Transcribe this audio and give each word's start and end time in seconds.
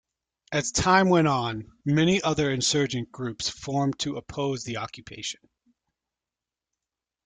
As 0.51 0.71
time 0.71 1.09
went 1.09 1.27
on, 1.27 1.71
many 1.85 2.23
other 2.23 2.49
insurgent 2.51 3.11
groups 3.11 3.47
formed 3.49 3.99
to 3.99 4.17
oppose 4.17 4.63
the 4.63 4.77
occupation. 4.77 5.41